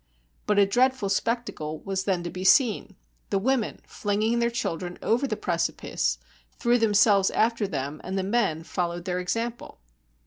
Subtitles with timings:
[0.47, 2.93] But a dreadful spectacle was then to be seen; for
[3.29, 6.17] the women, flinging their children over the precipice,
[6.57, 9.77] threw themselves after them; and the men followed their example